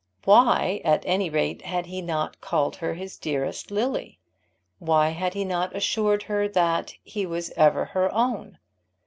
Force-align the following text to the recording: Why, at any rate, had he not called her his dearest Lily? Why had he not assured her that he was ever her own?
Why, 0.25 0.81
at 0.83 1.03
any 1.05 1.29
rate, 1.29 1.61
had 1.61 1.85
he 1.85 2.01
not 2.01 2.41
called 2.41 2.77
her 2.77 2.95
his 2.95 3.17
dearest 3.19 3.69
Lily? 3.69 4.17
Why 4.79 5.09
had 5.09 5.35
he 5.35 5.45
not 5.45 5.75
assured 5.75 6.23
her 6.23 6.47
that 6.47 6.95
he 7.03 7.27
was 7.27 7.51
ever 7.51 7.85
her 7.85 8.11
own? 8.11 8.57